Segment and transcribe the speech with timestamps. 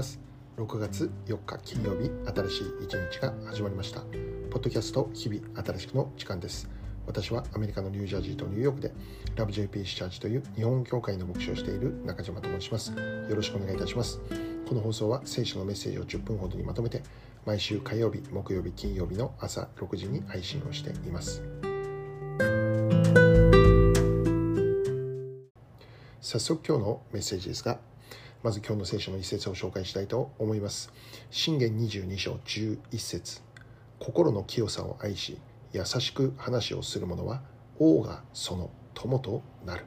[0.00, 0.18] ます。
[0.56, 4.00] 6月4日金曜日新しい一日が始まりました。
[4.50, 6.70] ポッドキャスト日々新しくの時間です。
[7.06, 8.92] 私はアメリカのニュージャージーとニューヨークで
[9.36, 12.92] ラブ JP シチャージという日本教会の牧師をしている中島と申します。
[12.92, 14.20] よろしくお願いいたします。
[14.66, 17.02] この放送は聖書のメッセージを10分ほどにまとめて
[17.44, 21.42] 毎週火曜日木曜日金曜日の朝6時に配信をしています。
[26.22, 27.80] 早速今日のメッセージですが
[28.42, 30.90] まず今日の聖書の一節を紹介したいと思います。
[31.30, 33.42] 信玄22章11節
[33.98, 35.36] 心の清さを愛し、
[35.74, 37.42] 優しく話をする者は、
[37.78, 39.84] 王がその友となる。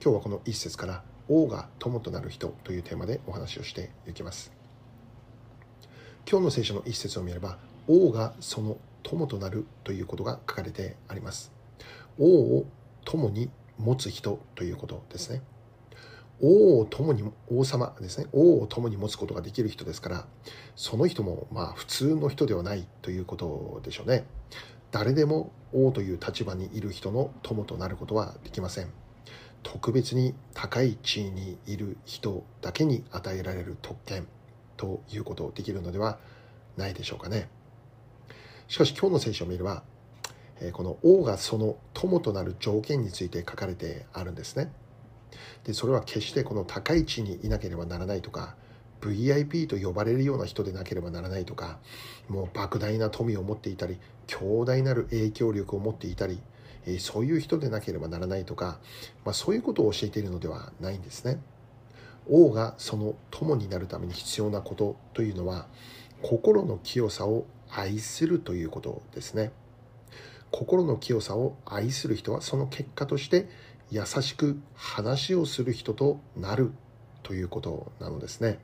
[0.00, 4.52] 今日はこの一節から、王が友となる人というテーマでお話をしていきます。
[6.30, 7.58] 今日の聖書の一節を見れば、
[7.88, 11.50] 王がその友となるということが書かれてあります。
[12.16, 12.26] 王
[12.58, 12.66] を
[13.04, 15.42] 友に持つ人ということですね。
[16.40, 20.26] 王を共に、王様ですね、王を共に持つことができる人ですから、
[20.76, 24.24] その人もまあ普通の人ではないということでしょうね。
[24.90, 28.90] 誰でも王という立場にいる人の友となることはできません。
[29.62, 34.28] 特別に高い地位にいる人だけに与えられる特権
[34.76, 36.18] ということをできるのでは
[36.76, 37.50] ないでしょうかね。
[38.68, 39.82] しかし今日の聖書を見れば、
[40.72, 44.72] この王がその友となる条件について書かれてあるんですね。
[45.64, 48.56] でそれは決してこの高い地にいなければならないとか
[49.00, 51.78] VIP と呼ばれるような人でなければならないとか
[52.28, 56.40] もう莫大な富を持っていたり強大なる影響力を持っていたり
[56.98, 58.78] そういう人でなければならないとか、
[59.24, 61.38] まあ、そういうことを教えているのではないんですね。
[62.30, 65.66] 王がその友になるために必要なことというのは
[66.22, 69.52] 心の清さを愛するということですね。
[70.50, 73.48] 心の清さを愛する人はその結果として
[73.90, 76.72] 優しく話をする人となる
[77.22, 78.58] ということなのですね。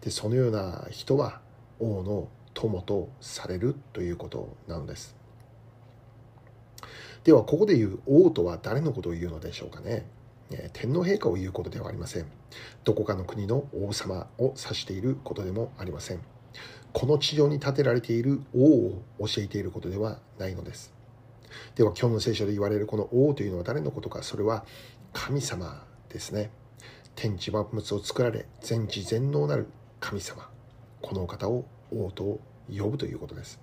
[0.00, 1.40] でそのような人は
[1.80, 5.16] 王の友とされるということなのです。
[7.24, 10.06] ではここで言う王とは誰のことを言うのでしょうかね。
[10.72, 12.26] 天皇陛下を言うことではありません。
[12.84, 16.20] どこかの国の王様を指していることでもありません。
[16.92, 20.93] この地上に建てられている王を教えていることではないのです。
[21.76, 24.22] では今日の聖書で言われるこの王というのは誰のことか。
[24.22, 24.64] それは
[25.12, 26.50] 神様ですね。
[27.16, 29.68] 天地万物を作られ全知全能なる
[30.00, 30.48] 神様。
[31.00, 33.60] このお方を王と呼ぶということです。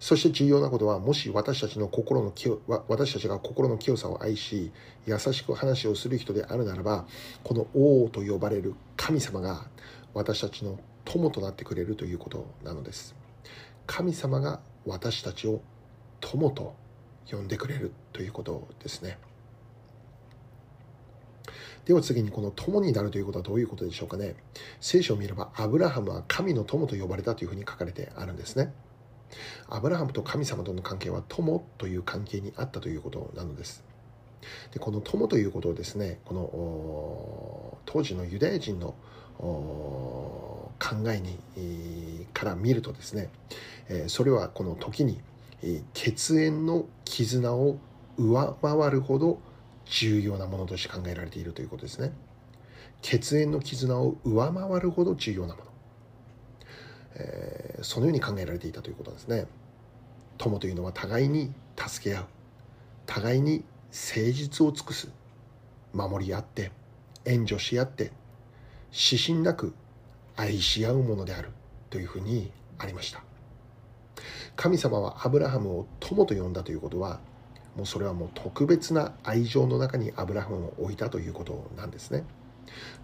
[0.00, 4.72] そして重要なことはもし私たちの心の清私たちが心の清さを愛し
[5.06, 7.06] 優しく話をする人であるならば
[7.44, 9.66] この王と呼ばれる神様が
[10.14, 13.14] 私たちの友となってくれるということなのです。
[13.86, 15.62] 神様が私たちを
[16.20, 16.74] 友と
[17.30, 19.18] 呼んでくれるということですね。
[21.84, 24.34] では次にこの友になるということはどういうことでしょうかね。
[24.80, 28.72] 聖書を見ればアブラハムは神の友と呼ばれたというふうに書かれてあるんですね。
[29.68, 33.84] アブラハムと神様との関係は友という関係にあったということなのです。
[34.72, 38.94] でこの友ということをですね、この当時のユダヤ人の
[39.38, 40.72] 考
[41.08, 41.38] えに
[42.32, 43.30] から見るとですね、
[44.08, 45.20] それはこの時に
[45.92, 47.78] 血縁の絆を
[48.16, 49.40] 上回るほど
[49.86, 52.12] 重要なものとして考えられているということですね。
[53.02, 55.70] 血縁の絆を上回るほど重要なもの、
[57.14, 59.46] えー、そのように考えられていたということですね。
[60.36, 62.24] 友というのは互いに助け合う
[63.06, 65.08] 互いに誠実を尽くす
[65.92, 66.70] 守り合って
[67.24, 68.12] 援助し合って
[68.92, 69.74] 指針なく
[70.36, 71.50] 愛し合うものである
[71.90, 73.27] というふうにありました。
[74.56, 77.20] 神様はアブラハムを友と呼んだということは
[77.76, 82.24] もうそれはもう特別な愛情の中にアブラハムを置いたということなんですね。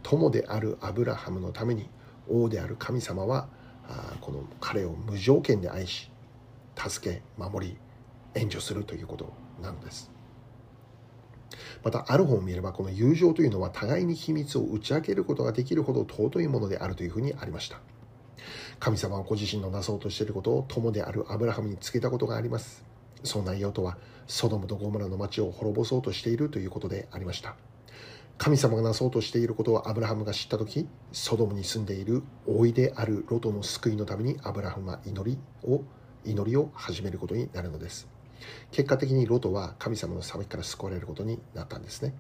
[0.02, 1.88] 友であるアブラハムのために
[2.28, 3.48] 王である神様は
[4.20, 6.10] この彼を無条件で愛し
[6.76, 7.76] 助け守り
[8.34, 10.10] 援助するということなのです。
[11.84, 17.80] またある本を見ればこの友情というのは互いに秘密を打ち明けることができるほど尊いものであるというふうにありました。
[18.78, 22.84] 神様はご自身のなそうとしていることを友であるアブラハムに告げたことがあります。
[23.22, 27.56] その内容とは、ソドムとゴムラの町を滅ぼそうとしているということでありました。
[28.36, 35.82] 神様がなそうとしていることをアブラハムが知ったとき、ソドムに住んでいる老いであるロトの救いのためにアブラハムは祈りを、
[36.24, 38.08] 祈りを始めることになるのです。
[38.72, 42.14] 結果的にロトは神様の裁きから救われることになったんですね。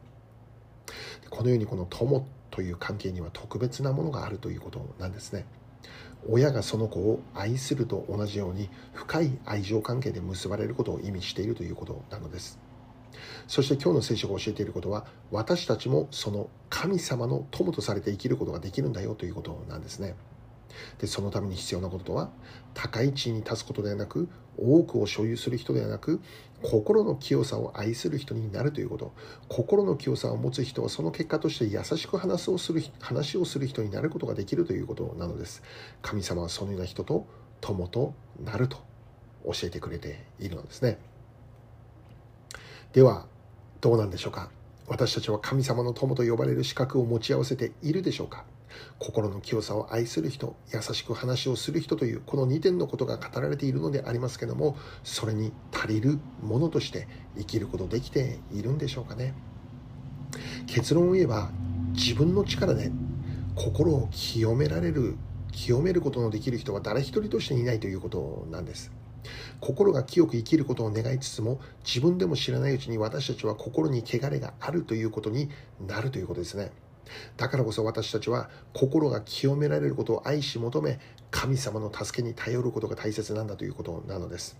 [1.30, 5.44] このようにこの友という関係には特別なものがあるということなんですね。
[6.28, 12.58] 親がその子を愛すると同じように深い愛情関係で結ばれることを意味しているということなのです
[13.46, 20.14] そして今日の聖書が教えていることは私たちもその神様の友とされて生きることができるんだよということなんですね。
[20.98, 22.30] でそのために必要なこととは
[22.74, 26.20] 高い地位に立つことではなく多くを所有する人ではなく
[26.62, 29.12] 心の清さを愛する人になるということ。
[29.48, 35.62] 心の清さを持つ人はその結果として優しく話をする話をする人になることができるということなのです。
[36.00, 37.26] 神様はそのような人と
[37.60, 38.78] 友となると
[39.44, 40.98] 教えてくれているのですね。
[42.92, 43.26] では
[43.80, 44.50] どうなんでしょうか？
[44.86, 48.44] 私たちは神様の友と呼ばれる資格を持ち合わせているでしょうか？
[48.98, 59.34] 心の清さを愛する人優しく話をする人というこの2点のことが語られているのでありますけどもそれに足りるものとして生きることできているんでしょうかね。
[60.66, 61.50] 結論を言えば
[61.92, 62.90] 自分の力で
[63.54, 65.16] 心を清められる
[65.52, 68.90] 清めることのできる人は誰一人としていないということなんです。
[69.60, 75.48] 心が清く生きることを願いつつも自分でも知らないうちに私たちは心に汚れがあるということに
[75.86, 76.72] なるということですね。
[77.36, 84.56] だからこそ私たちは心が清められることを愛し求め神様の助けに頼ることが大切なんだということなのです。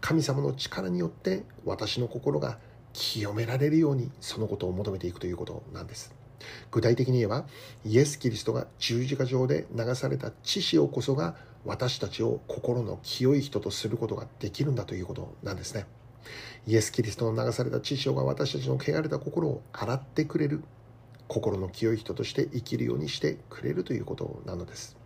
[0.00, 2.58] 神様の力によって私の心が
[2.92, 6.14] 清められるようにそのことを求めていくということなんです。
[6.70, 7.46] 具体的に言えば
[7.84, 15.86] イエス・キリストが十字架上で流された血潮こそが私たちを心の清い人とすることができるんだということなんですね。
[16.66, 20.62] イエス・キリストの流された血潮が私たちの汚れた心を洗ってくれる
[21.28, 24.96] 心の清い人として生きるようにしてくれるということなのです。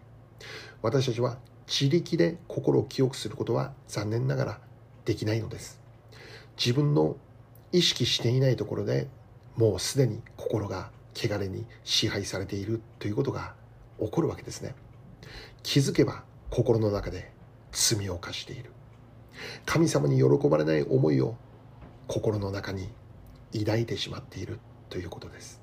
[0.81, 4.61] 私たちは自力で心を清くすることは残念ながら
[5.05, 5.81] できないのです。
[6.57, 7.17] 自分の
[7.73, 9.09] 意識していないところで
[9.57, 13.55] もうすでに心が汚れに支配されているということが
[13.99, 14.75] 起こるわけですね。
[15.63, 17.33] 気づけば心の中で
[17.73, 18.71] 罪を犯している。
[19.65, 21.37] 神様に喜ばれない思いを
[22.07, 22.89] 心の中に
[23.59, 24.59] 抱いてしまっている
[24.89, 25.62] ということです。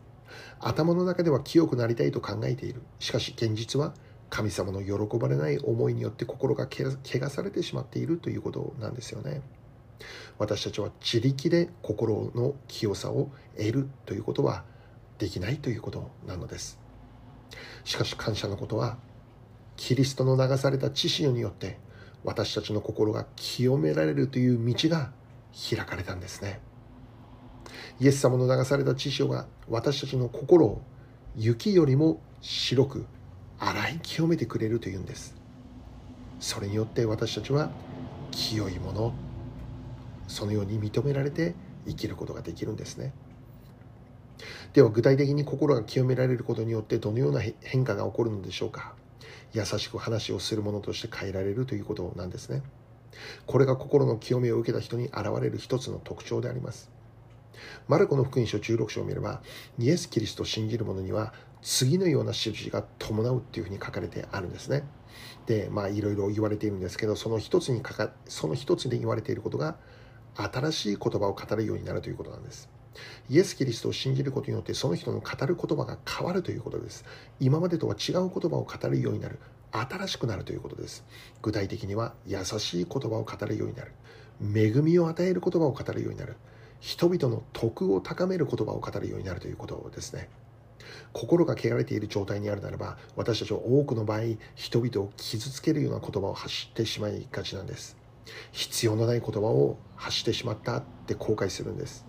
[0.59, 2.81] 頭の中では清くなりたいと考えている。
[2.99, 3.93] しかし現実は
[4.29, 9.41] 神様の喜ばれない思いによって心が汚されてしまっているということなんですよね。
[10.37, 14.63] 私たちは自力で心の清さを得るということは
[15.17, 16.79] できないということなのです。
[17.83, 18.97] しかし感謝のことは
[19.75, 21.79] キリストの流された知潮によって
[22.23, 25.11] 私たちの心が清められるという道が
[25.69, 26.61] 開かれたんですね。
[27.99, 30.81] イエス様の流された知潮が私たちの心を
[31.35, 33.05] 雪よりも白く
[33.59, 35.35] 洗い清めてくれるというんです。
[36.39, 37.71] それによって私たちは
[38.31, 39.13] 清いもの
[40.27, 41.55] そのように認められて
[41.85, 43.13] 生きることができるんですね。
[44.71, 48.93] では具体的に心が清められることによってどのような変化が起こるのでしょうか。
[49.51, 52.61] 優しく話をするものとして変えられるということなんですね。
[53.45, 56.89] これが心の清めを受けた人に現れる一つの特徴であります。
[57.87, 59.41] マルコの福音書16章を見れば、
[59.77, 64.83] イエス・キリストを信じる者には、次のような印が伴うっていうふうに書かれてあるんですね。
[65.45, 69.77] で、まあいろいろ言われているんですけど、その一つにかか、その一つで言われていることが、
[70.35, 72.69] 新しい言葉を語るようになるということなんです。
[73.29, 77.05] イエス・キリストを信じることによってその人の語る言葉が変わるということです。
[77.39, 79.39] 今までとは違う言葉を語るようになる。
[79.71, 81.05] 新しくなるということです。
[81.41, 83.91] 具体的には優しい言葉を語るようになる。
[84.41, 86.37] 恵みを与える言葉を語るようになる。
[86.79, 90.29] 人々の徳を高める言葉を語るようになるということですね。
[91.13, 94.21] 心が汚れている状態にあるならば私たちは多くの場合
[94.55, 97.97] 人々を傷つけるような言葉を発してしまいがちなんです。
[98.51, 102.05] 必要のない言葉を発してしまったって後悔するんです。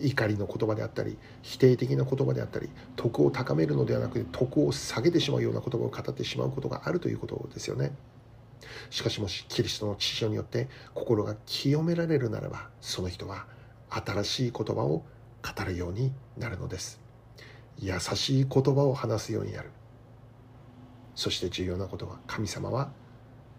[0.00, 7.92] 怒りの言葉であったり否定的な言葉であったり徳を高めるのではなくて徳を下げてしまうような言葉を語ってしまうことがあるということですよね。
[8.88, 13.46] しかしもしキリストの知性によって心が清められるならばその人は
[13.90, 15.04] 新しい言葉を
[15.42, 17.00] 語るようになるのです。
[17.78, 19.70] 優しい言葉を話すようになる。
[21.14, 22.90] そして重要なことは神様は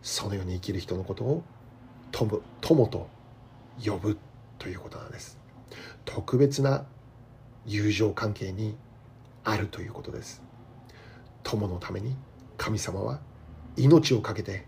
[0.02, 1.44] そのように生きる人のことを
[2.12, 3.08] 友友と
[3.84, 4.18] 呼ぶ
[4.58, 5.38] ということなんです。
[6.06, 6.86] 特別な
[7.66, 8.78] 友情関係に
[9.44, 10.42] あるということです。
[11.44, 12.16] 友のために
[12.58, 13.20] 神様は
[13.76, 14.66] 命を懸けて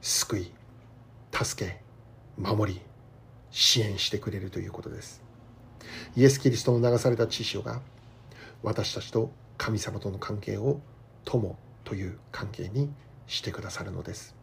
[0.00, 0.52] 救い
[1.32, 1.80] 助け
[2.36, 2.80] 守り
[3.50, 5.22] 支援してくれるということです。
[6.16, 7.80] イエス・キリストの流された知識が
[8.62, 10.80] 私たちと神様との関係を
[11.24, 12.90] 友という関係に
[13.26, 14.34] してくださるのです。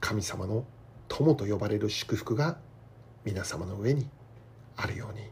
[0.00, 0.64] 神様の
[1.08, 2.58] 友と呼ばれる祝福が
[3.24, 4.08] 皆様の上に
[4.76, 5.24] あるように。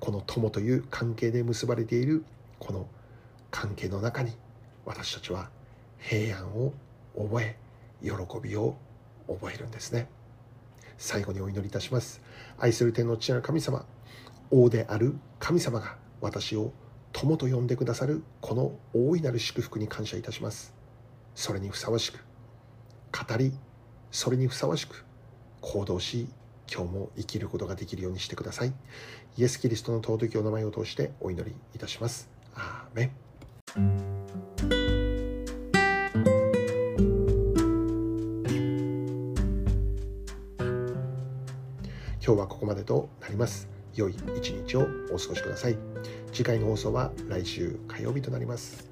[0.00, 2.24] この友という関係で結ばれている
[2.58, 2.86] この
[3.50, 4.32] 関係の中に
[4.86, 5.50] 私たちは
[5.98, 6.72] 平安を
[7.16, 7.56] 覚え
[8.02, 8.10] 喜
[8.42, 8.76] びを
[9.28, 10.08] 覚えるんですね。
[11.00, 12.20] 最後にお祈りいたします。
[12.58, 13.86] 愛する天の父なる神様
[14.50, 16.74] 王である神様が私を
[17.12, 20.74] 友と呼んでくださるこの大いなる祝福に感謝いたします。
[21.34, 22.22] それにふさわしく
[23.12, 23.54] 語り
[24.10, 25.06] それにふさわしく
[25.62, 26.28] 行動し
[26.70, 28.74] 今日も生きることができるようにしてください。
[29.38, 32.28] イエス・キリストの尊きお名前を通してお祈りいたします。
[32.54, 33.29] アーメン。
[42.80, 45.78] でとなります良い一日をお過ごしください
[46.32, 48.88] 次回の放送は来週火曜日となります